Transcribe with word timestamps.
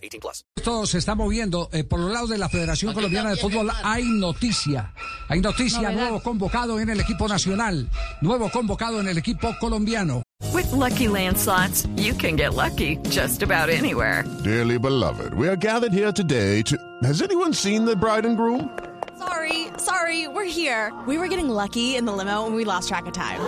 18 0.00 0.20
plus. 0.20 0.44
Esto 0.56 0.86
se 0.86 0.98
está 0.98 1.14
moviendo. 1.14 1.68
Eh, 1.72 1.84
por 1.84 2.00
los 2.00 2.12
lados 2.12 2.30
de 2.30 2.38
la 2.38 2.48
Federación 2.48 2.94
Colombiana 2.94 3.30
de 3.30 3.36
Fútbol 3.36 3.70
hay 3.82 4.04
noticia. 4.04 4.94
Hay 5.28 5.40
noticia. 5.40 5.90
Nuevo 5.90 6.22
convocado 6.22 6.80
en 6.80 6.90
el 6.90 7.00
equipo 7.00 7.28
nacional. 7.28 7.88
Nuevo 8.20 8.50
convocado 8.50 9.00
en 9.00 9.08
el 9.08 9.18
equipo 9.18 9.54
colombiano. 9.60 10.22
With 10.52 10.72
Lucky 10.72 11.06
Land 11.08 11.38
slots, 11.38 11.86
you 11.96 12.14
can 12.14 12.36
get 12.36 12.54
lucky 12.54 12.96
just 13.10 13.42
about 13.42 13.68
anywhere. 13.68 14.24
Dearly 14.42 14.78
beloved, 14.78 15.34
we 15.34 15.48
are 15.48 15.56
gathered 15.56 15.92
here 15.92 16.12
today 16.12 16.62
to... 16.62 16.76
Has 17.02 17.22
anyone 17.22 17.52
seen 17.52 17.84
the 17.84 17.94
bride 17.94 18.24
and 18.26 18.36
groom? 18.36 18.70
Sorry, 19.18 19.68
sorry, 19.76 20.28
we're 20.28 20.50
here. 20.50 20.92
We 21.06 21.18
were 21.18 21.28
getting 21.28 21.50
lucky 21.50 21.96
in 21.96 22.06
the 22.06 22.12
limo 22.12 22.46
and 22.46 22.54
we 22.56 22.64
lost 22.64 22.88
track 22.88 23.06
of 23.06 23.12
time. 23.12 23.40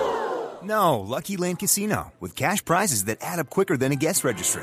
No, 0.62 1.00
Lucky 1.00 1.36
Land 1.36 1.58
Casino, 1.58 2.12
with 2.20 2.36
cash 2.36 2.64
prizes 2.64 3.06
that 3.06 3.18
add 3.20 3.40
up 3.40 3.50
quicker 3.50 3.76
than 3.76 3.90
a 3.90 3.96
guest 3.96 4.22
registry. 4.22 4.62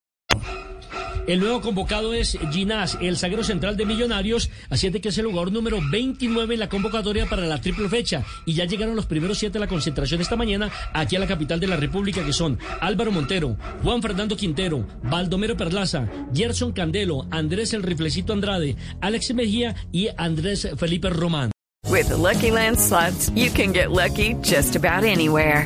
El 1.31 1.39
nuevo 1.39 1.61
convocado 1.61 2.13
es 2.13 2.37
Ginás, 2.51 2.97
el 2.99 3.15
zaguero 3.15 3.41
central 3.41 3.77
de 3.77 3.85
Millonarios, 3.85 4.49
asciende 4.69 4.99
que 4.99 5.07
es 5.07 5.17
el 5.17 5.27
jugador 5.27 5.53
número 5.53 5.79
29 5.89 6.55
en 6.55 6.59
la 6.59 6.67
convocatoria 6.67 7.25
para 7.25 7.43
la 7.43 7.61
triple 7.61 7.87
fecha. 7.87 8.25
Y 8.45 8.53
ya 8.53 8.65
llegaron 8.65 8.97
los 8.97 9.05
primeros 9.05 9.37
siete 9.37 9.57
a 9.57 9.61
la 9.61 9.67
concentración 9.69 10.19
esta 10.19 10.35
mañana 10.35 10.69
aquí 10.91 11.15
a 11.15 11.19
la 11.19 11.27
capital 11.27 11.61
de 11.61 11.67
la 11.67 11.77
República, 11.77 12.25
que 12.25 12.33
son 12.33 12.59
Álvaro 12.81 13.13
Montero, 13.13 13.55
Juan 13.81 14.01
Fernando 14.01 14.35
Quintero, 14.35 14.85
Baldomero 15.03 15.55
Perlaza, 15.55 16.05
Gerson 16.35 16.73
Candelo, 16.73 17.25
Andrés 17.31 17.71
el 17.71 17.83
Riflecito 17.83 18.33
Andrade, 18.33 18.75
Alex 18.99 19.33
Mejía 19.33 19.73
y 19.93 20.09
Andrés 20.17 20.67
Felipe 20.75 21.09
Román. 21.11 21.51
With 21.87 22.09
Lucky 22.09 22.51
Land 22.51 22.77
slots, 22.77 23.29
you 23.35 23.49
can 23.51 23.71
get 23.71 23.91
lucky 23.91 24.33
just 24.41 24.75
about 24.75 25.05
anywhere. 25.05 25.65